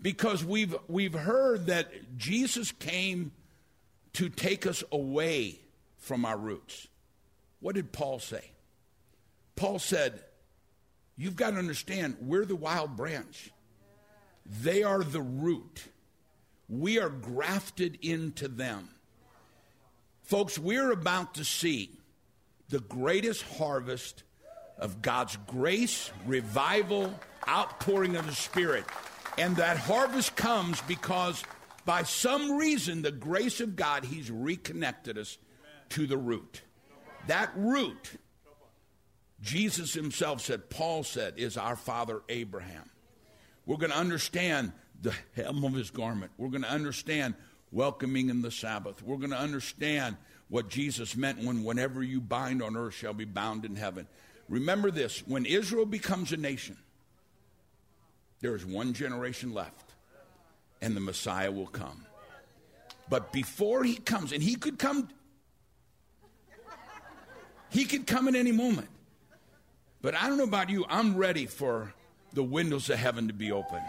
Because 0.00 0.44
we've, 0.44 0.76
we've 0.86 1.14
heard 1.14 1.66
that 1.66 2.16
Jesus 2.18 2.72
came 2.72 3.32
to 4.14 4.28
take 4.28 4.66
us 4.66 4.84
away 4.92 5.58
from 5.96 6.24
our 6.24 6.36
roots. 6.36 6.86
What 7.60 7.74
did 7.74 7.92
Paul 7.92 8.18
say? 8.18 8.50
Paul 9.56 9.78
said, 9.78 10.20
You've 11.16 11.36
got 11.36 11.50
to 11.50 11.56
understand, 11.56 12.16
we're 12.20 12.44
the 12.44 12.56
wild 12.56 12.96
branch, 12.96 13.50
they 14.46 14.82
are 14.82 15.02
the 15.02 15.22
root. 15.22 15.84
We 16.68 16.98
are 16.98 17.10
grafted 17.10 17.98
into 18.02 18.48
them. 18.48 18.88
Folks, 20.22 20.58
we're 20.58 20.90
about 20.90 21.34
to 21.34 21.44
see 21.44 21.90
the 22.70 22.80
greatest 22.80 23.42
harvest 23.42 24.22
of 24.78 25.02
God's 25.02 25.36
grace, 25.46 26.10
revival, 26.26 27.14
outpouring 27.46 28.16
of 28.16 28.26
the 28.26 28.34
Spirit. 28.34 28.84
And 29.36 29.56
that 29.56 29.76
harvest 29.76 30.34
comes 30.36 30.80
because 30.82 31.42
by 31.84 32.04
some 32.04 32.56
reason, 32.56 33.02
the 33.02 33.12
grace 33.12 33.60
of 33.60 33.76
God, 33.76 34.04
He's 34.04 34.30
reconnected 34.30 35.18
us 35.18 35.36
to 35.90 36.06
the 36.06 36.16
root. 36.16 36.62
That 37.26 37.50
root, 37.54 38.12
Jesus 39.42 39.92
Himself 39.92 40.40
said, 40.40 40.70
Paul 40.70 41.04
said, 41.04 41.34
is 41.36 41.56
our 41.56 41.76
father 41.76 42.22
Abraham. 42.28 42.88
We're 43.66 43.76
going 43.76 43.92
to 43.92 43.98
understand 43.98 44.72
the 45.02 45.14
hem 45.34 45.64
of 45.64 45.74
his 45.74 45.90
garment. 45.90 46.32
We're 46.38 46.48
going 46.48 46.62
to 46.62 46.70
understand 46.70 47.34
welcoming 47.72 48.30
in 48.30 48.42
the 48.42 48.50
Sabbath. 48.50 49.02
We're 49.02 49.16
going 49.16 49.30
to 49.30 49.38
understand 49.38 50.16
what 50.48 50.68
Jesus 50.68 51.16
meant 51.16 51.42
when 51.42 51.64
whenever 51.64 52.02
you 52.02 52.20
bind 52.20 52.62
on 52.62 52.76
earth 52.76 52.94
shall 52.94 53.14
be 53.14 53.24
bound 53.24 53.64
in 53.64 53.76
heaven. 53.76 54.06
Remember 54.48 54.90
this 54.90 55.26
when 55.26 55.46
Israel 55.46 55.86
becomes 55.86 56.32
a 56.32 56.36
nation, 56.36 56.76
there 58.40 58.54
is 58.54 58.64
one 58.64 58.92
generation 58.92 59.52
left, 59.52 59.92
and 60.80 60.94
the 60.94 61.00
Messiah 61.00 61.50
will 61.50 61.66
come. 61.66 62.06
But 63.08 63.32
before 63.32 63.84
he 63.84 63.96
comes, 63.96 64.32
and 64.32 64.42
he 64.42 64.54
could 64.54 64.78
come, 64.78 65.08
he 67.70 67.84
could 67.84 68.06
come 68.06 68.28
at 68.28 68.34
any 68.34 68.52
moment. 68.52 68.88
But 70.00 70.14
I 70.14 70.28
don't 70.28 70.36
know 70.36 70.44
about 70.44 70.70
you, 70.70 70.84
I'm 70.88 71.16
ready 71.16 71.46
for 71.46 71.94
the 72.34 72.42
windows 72.42 72.90
of 72.90 72.98
heaven 72.98 73.28
to 73.28 73.34
be 73.34 73.50
open. 73.50 73.80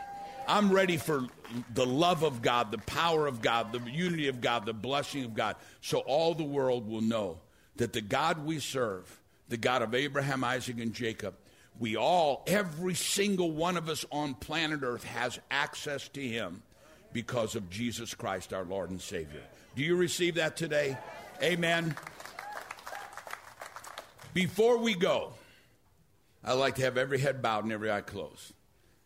I'm 0.47 0.71
ready 0.71 0.97
for 0.97 1.25
the 1.73 1.85
love 1.85 2.23
of 2.23 2.41
God, 2.41 2.71
the 2.71 2.77
power 2.79 3.27
of 3.27 3.41
God, 3.41 3.71
the 3.71 3.79
unity 3.89 4.27
of 4.27 4.41
God, 4.41 4.65
the 4.65 4.73
blessing 4.73 5.23
of 5.23 5.33
God, 5.33 5.55
so 5.81 5.99
all 5.99 6.33
the 6.33 6.43
world 6.43 6.89
will 6.89 7.01
know 7.01 7.39
that 7.77 7.93
the 7.93 8.01
God 8.01 8.45
we 8.45 8.59
serve, 8.59 9.19
the 9.49 9.57
God 9.57 9.81
of 9.81 9.93
Abraham, 9.93 10.43
Isaac, 10.43 10.79
and 10.79 10.93
Jacob, 10.93 11.35
we 11.79 11.95
all, 11.95 12.43
every 12.47 12.93
single 12.93 13.51
one 13.51 13.75
of 13.75 13.89
us 13.89 14.05
on 14.11 14.33
planet 14.33 14.81
Earth, 14.83 15.03
has 15.03 15.39
access 15.51 16.07
to 16.09 16.21
Him 16.21 16.63
because 17.11 17.55
of 17.55 17.69
Jesus 17.69 18.13
Christ, 18.13 18.53
our 18.53 18.63
Lord 18.63 18.89
and 18.89 19.01
Savior. 19.01 19.41
Do 19.75 19.83
you 19.83 19.95
receive 19.95 20.35
that 20.35 20.55
today? 20.55 20.97
Amen. 21.43 21.95
Before 24.33 24.77
we 24.77 24.95
go, 24.95 25.33
I'd 26.43 26.53
like 26.53 26.75
to 26.75 26.83
have 26.83 26.97
every 26.97 27.19
head 27.19 27.41
bowed 27.41 27.63
and 27.63 27.73
every 27.73 27.91
eye 27.91 28.01
closed 28.01 28.53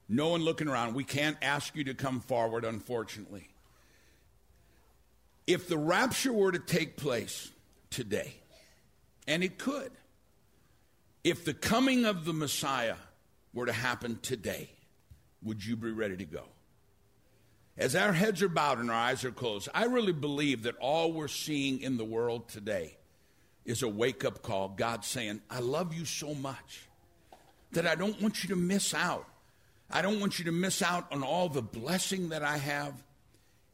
no 0.10 0.30
one 0.30 0.42
looking 0.42 0.68
around. 0.68 0.96
We 0.96 1.04
can't 1.04 1.38
ask 1.42 1.76
you 1.76 1.84
to 1.86 1.94
come 1.94 2.20
forward, 2.20 2.66
unfortunately. 2.66 3.48
If 5.46 5.68
the 5.68 5.78
rapture 5.78 6.34
were 6.34 6.52
to 6.52 6.60
take 6.60 6.98
place 6.98 7.52
today, 7.92 8.34
and 9.28 9.44
it 9.44 9.60
could, 9.60 9.92
if 11.24 11.46
the 11.46 11.54
coming 11.54 12.06
of 12.06 12.26
the 12.26 12.34
Messiah 12.34 12.96
were 13.54 13.68
to 13.68 13.72
happen 13.72 14.20
today, 14.22 14.72
would 15.44 15.64
you 15.64 15.76
be 15.76 15.92
ready 15.92 16.18
to 16.18 16.26
go? 16.26 16.44
As 17.78 17.96
our 17.96 18.12
heads 18.12 18.42
are 18.42 18.50
bowed 18.50 18.80
and 18.80 18.90
our 18.90 18.96
eyes 18.96 19.24
are 19.24 19.32
closed, 19.32 19.70
I 19.74 19.86
really 19.86 20.12
believe 20.12 20.64
that 20.64 20.76
all 20.78 21.14
we're 21.14 21.28
seeing 21.28 21.82
in 21.82 21.98
the 21.98 22.04
world 22.04 22.50
today 22.50 22.98
is 23.64 23.84
a 23.84 23.88
wake 23.88 24.26
up 24.26 24.42
call. 24.42 24.70
God 24.70 25.06
saying, 25.06 25.42
I 25.50 25.60
love 25.60 25.94
you 25.94 26.04
so 26.04 26.34
much 26.34 26.88
that 27.72 27.86
I 27.86 27.96
don't 27.96 28.20
want 28.22 28.44
you 28.44 28.50
to 28.50 28.56
miss 28.56 28.94
out 28.94 29.28
I 29.90 30.02
don't 30.02 30.20
want 30.20 30.40
you 30.40 30.46
to 30.46 30.52
miss 30.52 30.82
out 30.82 31.12
on 31.12 31.24
all 31.24 31.50
the 31.50 31.62
blessing 31.62 32.30
that 32.30 32.44
I 32.44 32.58
have. 32.58 32.94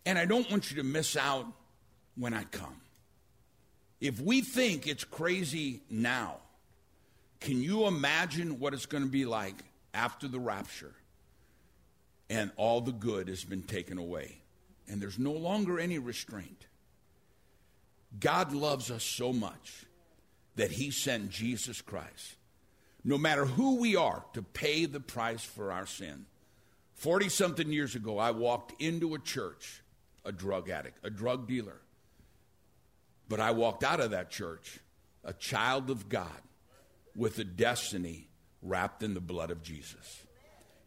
And 0.05 0.17
I 0.17 0.25
don't 0.25 0.50
want 0.50 0.69
you 0.72 0.77
to 0.77 0.84
miss 0.84 1.17
out 1.17 1.45
when 2.15 2.34
I 2.34 2.43
come. 2.43 2.81
If 4.00 4.19
we 4.19 4.41
think 4.41 4.88
it's 4.88 5.03
crazy 5.03 5.81
now, 5.89 6.38
can 7.39 7.62
you 7.62 7.86
imagine 7.88 8.60
what 8.60 8.74
it's 8.74 8.86
going 8.86 9.03
to 9.03 9.10
be 9.10 9.25
like 9.25 9.55
after 9.93 10.27
the 10.27 10.39
rapture 10.39 10.93
and 12.29 12.51
all 12.55 12.81
the 12.81 12.91
good 12.91 13.27
has 13.27 13.43
been 13.43 13.63
taken 13.63 13.98
away 13.98 14.38
and 14.88 15.01
there's 15.01 15.19
no 15.19 15.31
longer 15.31 15.79
any 15.79 15.98
restraint? 15.98 16.67
God 18.19 18.53
loves 18.53 18.91
us 18.91 19.03
so 19.03 19.34
much 19.34 19.86
that 20.55 20.72
he 20.72 20.91
sent 20.91 21.29
Jesus 21.29 21.81
Christ, 21.81 22.36
no 23.05 23.19
matter 23.19 23.45
who 23.45 23.75
we 23.75 23.95
are, 23.95 24.25
to 24.33 24.41
pay 24.41 24.85
the 24.85 25.00
price 25.00 25.43
for 25.43 25.71
our 25.71 25.85
sin. 25.85 26.25
40 26.95 27.29
something 27.29 27.71
years 27.71 27.93
ago, 27.93 28.17
I 28.17 28.31
walked 28.31 28.81
into 28.81 29.13
a 29.13 29.19
church, 29.19 29.83
a 30.25 30.31
drug 30.31 30.71
addict, 30.71 30.97
a 31.05 31.12
drug 31.12 31.47
dealer. 31.47 31.79
But 33.29 33.39
I 33.39 33.51
walked 33.51 33.83
out 33.83 34.00
of 34.00 34.12
that 34.12 34.31
church, 34.31 34.79
a 35.24 35.33
child 35.33 35.91
of 35.91 36.09
God, 36.09 36.41
with 37.15 37.38
a 37.38 37.43
destiny 37.43 38.27
wrapped 38.63 39.03
in 39.03 39.13
the 39.13 39.21
blood 39.21 39.51
of 39.51 39.62
Jesus. 39.62 40.24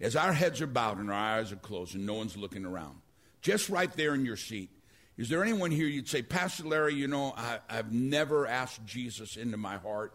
As 0.00 0.16
our 0.16 0.32
heads 0.32 0.60
are 0.60 0.66
bowed 0.66 0.98
and 0.98 1.10
our 1.10 1.16
eyes 1.38 1.52
are 1.52 1.56
closed 1.56 1.94
and 1.94 2.04
no 2.04 2.14
one's 2.14 2.36
looking 2.36 2.64
around, 2.64 2.96
just 3.42 3.68
right 3.68 3.92
there 3.92 4.14
in 4.14 4.24
your 4.24 4.36
seat, 4.36 4.70
is 5.16 5.28
there 5.28 5.42
anyone 5.42 5.70
here 5.70 5.86
you'd 5.86 6.08
say, 6.08 6.22
Pastor 6.22 6.64
Larry, 6.64 6.94
you 6.94 7.06
know, 7.06 7.32
I, 7.36 7.58
have 7.68 7.92
never 7.92 8.46
asked 8.46 8.84
Jesus 8.86 9.36
into 9.36 9.56
my 9.56 9.76
heart? 9.76 10.14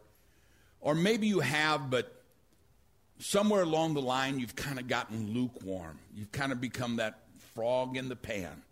Or 0.83 0.93
maybe 0.93 1.27
you 1.27 1.39
have, 1.39 1.89
but 1.89 2.13
somewhere 3.17 3.61
along 3.61 3.93
the 3.93 4.01
line 4.01 4.37
you've 4.37 4.55
kind 4.55 4.77
of 4.77 4.87
gotten 4.89 5.33
lukewarm. 5.33 5.97
You've 6.13 6.33
kind 6.33 6.51
of 6.51 6.59
become 6.59 6.97
that 6.97 7.19
frog 7.55 7.95
in 7.95 8.09
the 8.09 8.17
pan. 8.17 8.63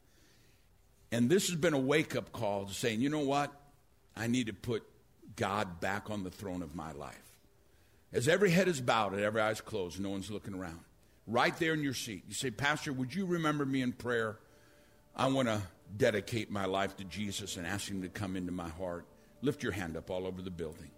And 1.09 1.29
this 1.29 1.47
has 1.47 1.55
been 1.55 1.73
a 1.73 1.79
wake 1.79 2.15
up 2.17 2.33
call 2.33 2.65
to 2.65 2.73
saying, 2.73 2.99
you 2.99 3.07
know 3.07 3.19
what? 3.19 3.49
I 4.15 4.27
need 4.27 4.47
to 4.47 4.53
put 4.53 4.83
God 5.37 5.79
back 5.79 6.09
on 6.09 6.23
the 6.23 6.29
throne 6.29 6.61
of 6.61 6.75
my 6.75 6.91
life. 6.91 7.15
As 8.11 8.27
every 8.27 8.51
head 8.51 8.67
is 8.67 8.81
bowed 8.81 9.13
and 9.13 9.21
every 9.21 9.41
eye 9.41 9.51
is 9.51 9.61
closed, 9.61 9.97
no 9.97 10.09
one's 10.09 10.29
looking 10.29 10.53
around. 10.53 10.81
Right 11.27 11.57
there 11.59 11.73
in 11.73 11.81
your 11.81 11.93
seat, 11.93 12.25
you 12.27 12.33
say, 12.33 12.51
Pastor, 12.51 12.91
would 12.91 13.15
you 13.15 13.25
remember 13.25 13.65
me 13.65 13.81
in 13.81 13.93
prayer? 13.93 14.37
I 15.15 15.27
want 15.27 15.47
to 15.47 15.61
dedicate 15.95 16.51
my 16.51 16.65
life 16.65 16.97
to 16.97 17.05
Jesus 17.05 17.55
and 17.55 17.65
ask 17.65 17.89
Him 17.89 18.01
to 18.01 18.09
come 18.09 18.35
into 18.35 18.51
my 18.51 18.67
heart, 18.67 19.05
lift 19.41 19.63
your 19.63 19.71
hand 19.71 19.95
up 19.95 20.09
all 20.09 20.27
over 20.27 20.41
the 20.41 20.51
building. 20.51 20.91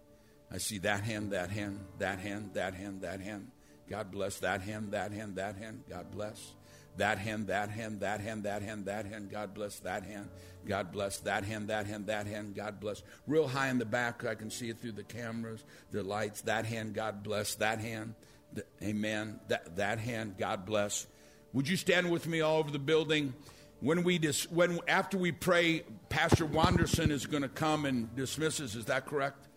I 0.53 0.60
see 0.60 0.77
that 0.79 1.03
hand, 1.03 1.31
that 1.31 1.50
hand, 1.50 1.79
that 1.98 2.19
hand, 2.19 2.51
that 2.53 2.75
hand, 2.75 3.01
that 3.01 3.19
hand. 3.19 3.48
God 3.89 4.12
bless 4.12 4.38
that 4.39 4.62
hand, 4.62 4.91
that 4.91 5.12
hand, 5.12 5.36
that 5.38 5.57
hand. 5.57 5.83
God 5.89 6.12
bless. 6.12 6.53
That 6.98 7.17
hand, 7.17 7.48
that 7.48 7.72
hand, 7.72 8.01
that 8.01 8.22
hand, 8.22 8.43
that 8.43 8.62
hand, 8.62 8.86
that 8.86 9.07
hand. 9.07 9.31
God 9.31 9.55
bless 9.55 9.79
that 9.79 10.03
hand. 10.03 10.29
God 10.67 10.91
bless 10.91 11.17
that 11.22 11.43
hand, 11.43 11.69
that 11.69 11.88
hand, 11.88 12.05
that 12.05 12.27
hand. 12.27 12.53
God 12.53 12.79
bless. 12.79 13.01
Real 13.25 13.48
high 13.48 13.69
in 13.69 13.79
the 13.79 13.86
back, 13.86 14.24
I 14.25 14.36
can 14.36 14.51
see 14.51 14.69
it 14.69 14.79
through 14.79 14.91
the 14.91 15.03
cameras, 15.03 15.63
the 15.89 16.03
lights. 16.03 16.41
That 16.41 16.67
hand, 16.67 16.93
God 16.93 17.24
bless. 17.24 17.55
That 17.55 17.79
hand, 17.79 18.13
amen. 18.81 19.39
That, 19.48 19.75
that 19.77 19.98
hand, 19.98 20.36
God 20.38 20.67
bless. 20.67 21.07
Would 21.53 21.67
you 21.67 21.77
stand 21.77 22.12
with 22.12 22.27
me 22.27 22.41
all 22.41 22.60
over 22.60 22.69
the 22.69 22.79
building? 22.79 23.33
when 23.79 24.03
we 24.03 24.17
dis, 24.17 24.50
when 24.50 24.79
after 24.88 25.17
we 25.17 25.33
pray, 25.33 25.83
Pastor 26.07 26.45
Wanderson 26.45 27.12
is 27.12 27.25
going 27.25 27.43
to 27.43 27.50
come 27.50 27.83
and 27.83 28.15
dismiss 28.15 28.62
us. 28.62 28.75
Is 28.75 28.86
that 28.86 29.05
correct? 29.05 29.50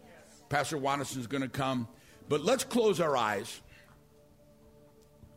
Pastor 0.49 0.79
Wanderson 0.79 1.21
is 1.21 1.27
going 1.27 1.43
to 1.43 1.49
come. 1.49 1.89
But 2.29 2.43
let's 2.43 2.65
close 2.65 3.01
our 3.01 3.17
eyes, 3.17 3.61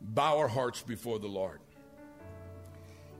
bow 0.01 0.39
our 0.39 0.47
hearts 0.47 0.81
before 0.81 1.19
the 1.19 1.27
Lord, 1.27 1.59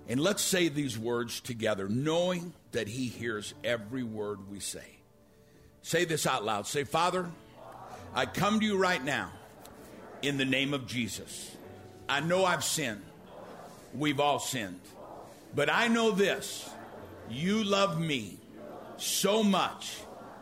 and 0.08 0.20
let's 0.20 0.42
say 0.42 0.70
these 0.70 0.98
words 0.98 1.40
together, 1.40 1.88
knowing 1.88 2.54
that 2.72 2.88
He 2.88 3.08
hears 3.08 3.54
every 3.64 4.02
word 4.02 4.50
we 4.50 4.60
say. 4.60 4.98
Say 5.84 6.06
this 6.06 6.26
out 6.26 6.44
loud. 6.44 6.66
Say, 6.66 6.84
Father, 6.84 7.30
I 8.16 8.26
come 8.26 8.60
to 8.60 8.66
you 8.66 8.78
right 8.78 9.04
now 9.04 9.32
in 10.22 10.38
the 10.38 10.46
name 10.46 10.74
of 10.74 10.88
Jesus. 10.88 11.56
I 12.08 12.22
know 12.22 12.44
I've 12.44 12.64
sinned. 12.64 13.04
We've 13.94 14.20
all 14.20 14.40
sinned. 14.40 14.82
But 15.56 15.70
I 15.70 15.88
know 15.88 16.12
this 16.12 16.70
you 17.30 17.64
love 17.64 18.00
me 18.00 18.40
so 18.98 19.44
much, 19.44 19.96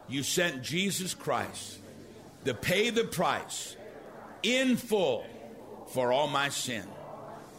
you 0.08 0.24
sent 0.24 0.64
Jesus 0.64 1.14
Christ 1.14 1.80
to 2.46 2.54
pay 2.54 2.90
the 2.90 3.04
price 3.04 3.76
in 4.44 4.78
full 4.78 5.26
for 5.90 6.12
all 6.12 6.28
my 6.28 6.50
sin. 6.50 6.86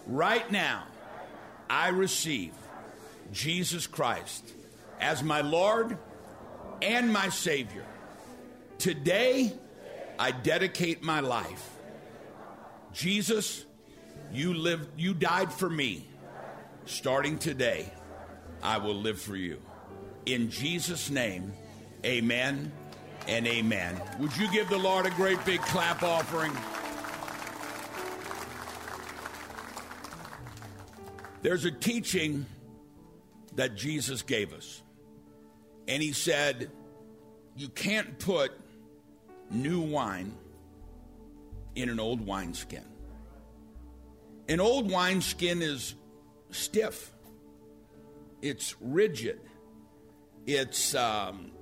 Right 0.07 0.51
now, 0.51 0.85
I 1.69 1.89
receive 1.89 2.53
Jesus 3.33 3.87
Christ 3.87 4.45
as 5.01 5.23
my 5.23 5.43
Lord 5.43 5.99
and 6.81 7.13
my 7.13 7.29
Savior. 7.29 7.85
Today, 8.79 9.53
I 10.19 10.31
dedicate 10.31 11.03
my 11.03 11.21
life. 11.21 11.71
Jesus, 12.93 13.65
you 14.33 14.55
lived, 14.55 14.89
you 14.99 15.15
died 15.15 15.53
for 15.53 15.69
me 15.69 16.09
starting 16.89 17.39
today, 17.39 17.93
I 18.63 18.79
will 18.79 18.95
live 18.95 19.21
for 19.21 19.37
you. 19.37 19.61
In 20.27 20.51
Jesus' 20.51 21.11
name, 21.11 21.53
amen 22.05 22.73
and 23.27 23.47
amen. 23.47 24.01
Would 24.19 24.37
you 24.37 24.51
give 24.51 24.69
the 24.69 24.79
Lord 24.79 25.07
a 25.07 25.11
great 25.11 25.45
big 25.45 25.61
clap 25.61 26.03
offering? 26.03 26.53
There's 31.43 31.65
a 31.65 31.71
teaching 31.71 32.47
that 33.55 33.75
Jesus 33.75 34.23
gave 34.23 34.53
us. 34.53 34.83
And 35.87 36.03
he 36.03 36.13
said, 36.13 36.71
You 37.57 37.69
can't 37.69 38.19
put 38.19 38.53
new 39.51 39.81
wine 39.81 40.35
in 41.75 41.89
an 41.89 42.01
old 42.01 42.25
wineskin. 42.27 42.85
An 44.49 44.61
old 44.61 44.91
wineskin 44.91 45.63
is 45.63 45.95
stiff, 46.51 47.13
it's 48.41 48.75
rigid, 48.81 49.41
it's 50.47 50.95
um, 50.95 51.53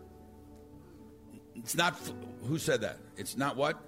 it's 1.58 1.74
not. 1.74 1.98
Who 2.44 2.58
said 2.58 2.82
that? 2.82 2.98
It's 3.16 3.36
not 3.36 3.56
what? 3.56 3.80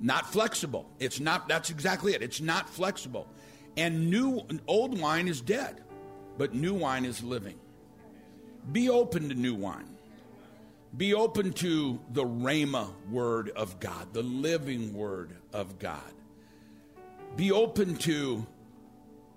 Not 0.00 0.30
flexible. 0.30 0.88
It's 0.98 1.20
not. 1.20 1.48
That's 1.48 1.70
exactly 1.70 2.14
it. 2.14 2.22
It's 2.22 2.40
not 2.40 2.68
flexible. 2.68 3.26
And 3.76 4.10
new, 4.10 4.42
old 4.66 5.00
wine 5.00 5.28
is 5.28 5.40
dead, 5.40 5.82
but 6.36 6.54
new 6.54 6.74
wine 6.74 7.04
is 7.04 7.22
living. 7.22 7.58
Be 8.72 8.90
open 8.90 9.28
to 9.28 9.34
new 9.34 9.54
wine. 9.54 9.96
Be 10.96 11.14
open 11.14 11.52
to 11.54 12.00
the 12.10 12.24
Rhema 12.24 12.88
word 13.10 13.50
of 13.50 13.78
God, 13.78 14.12
the 14.12 14.22
living 14.22 14.94
word 14.94 15.36
of 15.52 15.78
God. 15.78 16.12
Be 17.36 17.52
open 17.52 17.96
to 17.98 18.46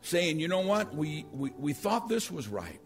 saying, 0.01 0.39
you 0.39 0.47
know 0.47 0.61
what, 0.61 0.95
we, 0.95 1.25
we, 1.33 1.51
we 1.57 1.73
thought 1.73 2.07
this 2.09 2.31
was 2.31 2.47
right. 2.47 2.79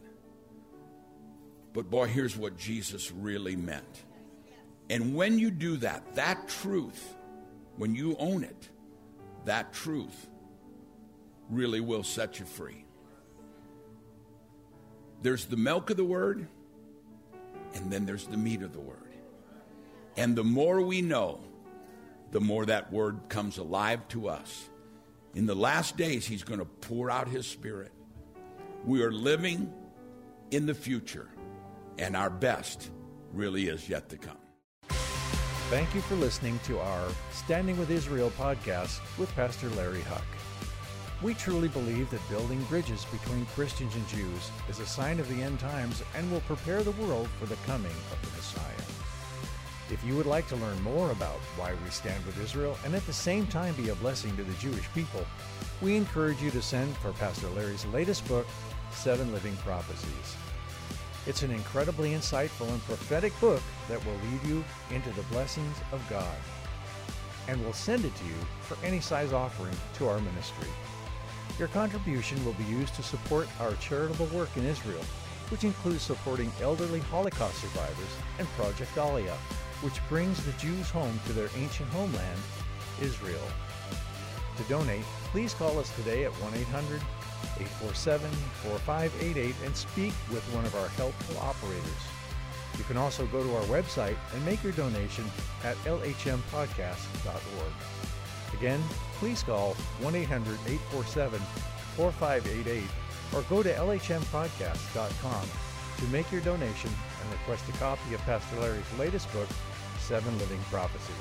But 1.74 1.90
boy, 1.90 2.08
here's 2.08 2.36
what 2.36 2.58
Jesus 2.58 3.12
really 3.12 3.56
meant. 3.56 4.04
And 4.90 5.16
when 5.16 5.40
you 5.40 5.52
do 5.52 5.78
that, 5.78 6.16
that 6.16 6.48
truth, 6.48 7.16
when 7.78 7.96
you 7.96 8.16
own 8.20 8.44
it, 8.44 8.70
that 9.46 9.74
truth 9.74 10.28
really 11.50 11.80
will 11.80 12.04
set 12.04 12.40
you 12.40 12.46
free. 12.46 12.86
There's 15.22 15.46
the 15.46 15.58
milk 15.58 15.90
of 15.90 15.98
the 15.98 16.06
word, 16.06 16.48
and 17.74 17.92
then 17.92 18.06
there's 18.06 18.28
the 18.28 18.38
meat 18.38 18.62
of 18.62 18.74
the 18.74 18.80
word. 18.80 19.00
And 20.18 20.36
the 20.36 20.44
more 20.44 20.82
we 20.82 21.02
know, 21.02 21.40
the 22.32 22.40
more 22.40 22.66
that 22.66 22.92
word 22.92 23.22
comes 23.30 23.58
alive 23.58 24.08
to 24.10 24.28
us 24.28 24.70
in 25.36 25.46
the 25.46 25.56
last 25.56 25.98
days, 25.98 26.26
He's 26.26 26.44
going 26.44 26.60
to 26.60 26.66
pour 26.66 27.12
out 27.12 27.28
His 27.28 27.46
Spirit. 27.46 27.92
We 28.86 29.04
are 29.04 29.12
living 29.12 29.72
in 30.50 30.66
the 30.66 30.74
future, 30.74 31.28
and 32.00 32.16
our 32.16 32.30
best 32.30 32.90
really 33.34 33.68
is 33.68 33.90
yet 33.90 34.10
to 34.10 34.18
come. 34.18 34.38
Thank 35.72 35.96
you 35.96 36.02
for 36.02 36.14
listening 36.14 36.60
to 36.66 36.80
our 36.80 37.10
Standing 37.32 37.76
with 37.80 37.90
Israel 37.90 38.32
podcast 38.38 39.00
with 39.18 39.34
Pastor 39.36 39.68
Larry 39.72 40.02
Huch. 40.02 40.22
We 41.24 41.34
truly 41.34 41.70
believe 41.70 42.08
that 42.12 42.30
building 42.30 42.64
bridges 42.66 43.04
between 43.06 43.48
Christians 43.48 43.96
and 43.96 44.08
Jews 44.08 44.52
is 44.70 44.80
a 44.80 44.86
sign 44.86 45.20
of 45.20 45.28
the 45.28 45.42
end 45.42 45.60
times 45.60 46.04
and 46.16 46.32
will 46.32 46.42
prepare 46.42 46.84
the 46.84 46.92
world 46.92 47.28
for 47.40 47.48
the 47.48 47.58
coming 47.66 47.92
of 48.12 48.22
the 48.22 48.38
Messiah. 48.38 48.62
If 49.90 50.04
you 50.06 50.16
would 50.16 50.28
like 50.28 50.48
to 50.50 50.56
learn 50.56 50.80
more 50.84 51.10
about 51.10 51.40
why 51.58 51.74
we 51.84 51.90
stand 51.90 52.24
with 52.28 52.40
Israel 52.40 52.78
and 52.86 52.94
at 52.94 53.06
the 53.08 53.12
same 53.12 53.48
time 53.48 53.74
be 53.74 53.90
a 53.90 53.96
blessing 53.96 54.38
to 54.38 54.44
the 54.44 54.54
Jewish 54.60 54.88
people, 54.94 55.26
we 55.82 55.96
encourage 55.96 56.44
you 56.44 56.52
to 56.52 56.62
send 56.62 56.96
for 56.98 57.12
Pastor 57.14 57.50
Larry's 57.50 57.88
latest 57.88 58.28
book, 58.28 58.46
Seven 58.92 59.34
Living 59.34 59.56
Prophecies. 59.58 60.36
It's 61.28 61.44
an 61.44 61.52
incredibly 61.52 62.12
insightful 62.12 62.70
and 62.70 62.84
prophetic 62.86 63.40
book 63.40 63.62
that 63.90 64.04
will 64.06 64.14
lead 64.14 64.44
you 64.46 64.64
into 64.92 65.10
the 65.12 65.24
blessings 65.24 65.78
of 65.92 66.02
God. 66.10 66.36
and 67.48 67.62
we'll 67.64 67.74
send 67.74 68.06
it 68.06 68.16
to 68.16 68.26
you 68.26 68.36
for 68.62 68.78
any 68.86 69.00
size 69.00 69.34
offering 69.34 69.76
to 69.98 70.08
our 70.08 70.20
ministry. 70.20 70.68
Your 71.60 71.68
contribution 71.70 72.44
will 72.46 72.54
be 72.54 72.64
used 72.66 72.96
to 72.96 73.04
support 73.04 73.48
our 73.60 73.74
charitable 73.76 74.26
work 74.28 74.50
in 74.58 74.66
Israel, 74.66 75.04
which 75.50 75.64
includes 75.64 76.02
supporting 76.02 76.52
elderly 76.62 77.00
Holocaust 77.02 77.62
survivors 77.62 78.18
and 78.40 78.48
Project 78.58 78.96
Aliyah, 78.96 79.38
which 79.82 80.02
brings 80.10 80.44
the 80.44 80.54
Jews 80.54 80.90
home 80.90 81.20
to 81.28 81.34
their 81.34 81.50
ancient 81.56 81.90
homeland, 81.90 82.40
Israel. 83.02 83.48
To 84.58 84.64
donate, 84.64 85.06
please 85.32 85.54
call 85.54 85.78
us 85.80 85.94
today 85.96 86.26
at 86.26 86.32
1 86.42 86.56
800 86.56 87.02
847 87.58 88.30
4588 88.64 89.56
and 89.66 89.76
speak 89.76 90.14
with 90.32 90.44
one 90.54 90.66
of 90.66 90.76
our 90.76 90.88
helpful 90.90 91.38
operators. 91.38 92.04
You 92.78 92.84
can 92.84 92.98
also 92.98 93.26
go 93.28 93.44
to 93.44 93.56
our 93.56 93.64
website 93.64 94.18
and 94.34 94.46
make 94.46 94.64
your 94.64 94.74
donation 94.74 95.26
at 95.64 95.78
lhmpodcast.org. 95.86 97.74
Again, 98.54 98.82
please 99.20 99.44
call 99.44 99.74
1 100.02 100.16
800 100.16 100.54
847 100.68 101.40
4588 101.96 102.84
or 103.34 103.42
go 103.44 103.64
to 103.64 103.74
lhmpodcast.com 103.74 105.48
to 105.98 106.06
make 106.08 106.32
your 106.32 106.42
donation 106.42 106.90
and 107.22 107.32
request 107.32 107.68
a 107.70 107.72
copy 107.74 108.14
of 108.14 108.22
Pastor 108.22 108.60
Larry's 108.60 109.00
latest 109.00 109.32
book, 109.32 109.48
Seven 110.00 110.38
Living 110.40 110.60
Prophecies. 110.70 111.16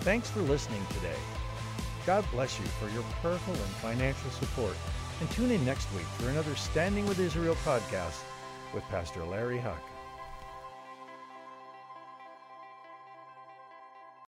Thanks 0.00 0.30
for 0.30 0.40
listening 0.40 0.84
today. 0.94 1.18
God 2.06 2.24
bless 2.32 2.58
you 2.58 2.66
for 2.80 2.88
your 2.90 3.04
prayerful 3.20 3.54
and 3.54 3.72
financial 3.80 4.30
support. 4.30 4.76
And 5.22 5.30
tune 5.30 5.52
in 5.52 5.64
next 5.64 5.86
week 5.94 6.02
for 6.18 6.30
another 6.30 6.56
Standing 6.56 7.06
with 7.06 7.20
Israel 7.20 7.54
podcast 7.64 8.24
with 8.74 8.82
Pastor 8.88 9.22
Larry 9.22 9.60
Huch. 9.60 9.91